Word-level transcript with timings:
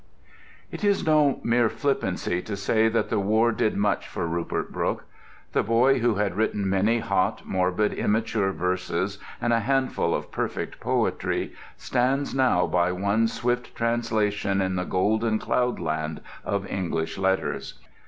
It 0.71 0.83
is 0.83 1.05
no 1.05 1.39
mere 1.43 1.69
flippancy 1.69 2.41
to 2.41 2.57
say 2.57 2.89
that 2.89 3.09
the 3.11 3.19
War 3.19 3.51
did 3.51 3.77
much 3.77 4.07
for 4.07 4.25
Rupert 4.25 4.71
Brooke. 4.73 5.03
The 5.51 5.61
boy 5.61 5.99
who 5.99 6.15
had 6.15 6.35
written 6.35 6.67
many 6.67 6.97
hot, 6.97 7.45
morbid, 7.45 7.93
immature 7.93 8.51
verses 8.51 9.19
and 9.39 9.53
a 9.53 9.59
handful 9.59 10.15
of 10.15 10.31
perfect 10.31 10.79
poetry, 10.79 11.53
stands 11.77 12.33
now 12.33 12.65
by 12.65 12.91
one 12.91 13.27
swift 13.27 13.75
translation 13.75 14.59
in 14.59 14.75
the 14.75 14.85
golden 14.85 15.37
cloudland 15.37 16.21
of 16.43 16.65
English 16.65 17.19
letters. 17.19 17.75